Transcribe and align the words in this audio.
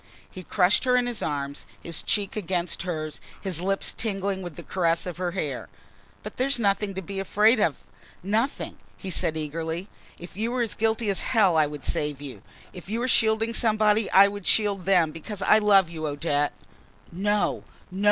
He 0.31 0.41
crushed 0.41 0.83
her 0.85 0.95
in 0.97 1.05
his 1.05 1.21
arms, 1.21 1.67
his 1.79 2.01
cheek 2.01 2.35
against 2.35 2.81
hers, 2.81 3.21
his 3.39 3.61
lips 3.61 3.93
tingling 3.93 4.41
with 4.41 4.55
the 4.55 4.63
caress 4.63 5.05
of 5.05 5.17
her 5.17 5.29
hair. 5.33 5.69
"But 6.23 6.37
there 6.37 6.47
is 6.47 6.57
nothing 6.59 6.95
to 6.95 7.03
be 7.03 7.19
afraid 7.19 7.59
of, 7.59 7.75
nothing," 8.23 8.77
he 8.97 9.11
said 9.11 9.37
eagerly. 9.37 9.89
"If 10.17 10.35
you 10.35 10.49
were 10.49 10.63
as 10.63 10.73
guilty 10.73 11.07
as 11.11 11.21
hell, 11.21 11.55
I 11.55 11.67
would 11.67 11.85
save 11.85 12.19
you! 12.19 12.41
If 12.73 12.89
you 12.89 12.99
are 13.03 13.07
shielding 13.07 13.53
somebody 13.53 14.09
I 14.09 14.27
would 14.27 14.47
shield 14.47 14.85
them 14.85 15.11
because 15.11 15.43
I 15.43 15.59
love 15.59 15.87
you, 15.87 16.07
Odette!" 16.07 16.53
"No, 17.11 17.63
no!" 17.91 17.99